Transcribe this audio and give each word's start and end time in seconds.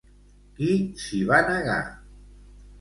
Qui 0.59 0.69
s'hi 1.05 1.21
va 1.33 1.43
negar? 1.53 1.79